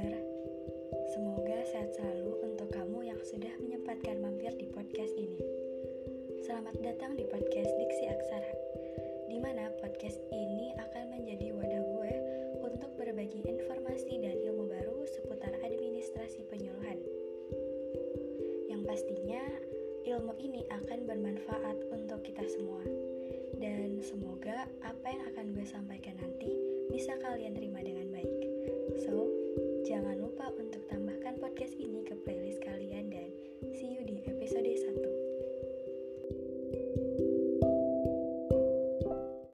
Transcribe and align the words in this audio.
kabar? 0.00 0.16
Semoga 1.12 1.56
sehat 1.68 1.92
selalu 1.92 2.32
untuk 2.40 2.72
kamu 2.72 3.12
yang 3.12 3.20
sudah 3.20 3.52
menyempatkan 3.60 4.16
mampir 4.24 4.48
di 4.56 4.64
podcast 4.72 5.12
ini. 5.12 5.36
Selamat 6.40 6.72
datang 6.80 7.20
di 7.20 7.28
podcast 7.28 7.68
Diksi 7.68 8.08
Aksara, 8.08 8.52
di 9.28 9.36
mana 9.36 9.68
podcast 9.76 10.16
ini 10.32 10.72
akan 10.80 11.04
menjadi 11.12 11.52
wadah 11.52 11.82
gue 11.84 12.12
untuk 12.64 12.90
berbagi 12.96 13.44
informasi 13.44 14.24
dan 14.24 14.40
ilmu 14.40 14.72
baru 14.72 15.04
seputar 15.04 15.52
administrasi 15.60 16.48
penyuluhan. 16.48 16.96
Yang 18.72 18.82
pastinya, 18.88 19.44
ilmu 20.08 20.32
ini 20.40 20.64
akan 20.80 21.04
bermanfaat 21.04 21.76
untuk 21.92 22.24
kita 22.24 22.48
semua. 22.48 22.80
Dan 23.60 24.00
semoga 24.00 24.64
apa 24.80 25.06
yang 25.12 25.28
akan 25.28 25.52
gue 25.52 25.66
sampaikan 25.68 26.16
nanti 26.16 26.56
bisa 26.88 27.20
kalian 27.20 27.52
terima 27.52 27.84
dengan 27.84 28.08
baik. 28.08 28.32
So, 29.04 29.29
lupa 30.40 30.56
untuk 30.56 30.80
tambah 30.88 30.99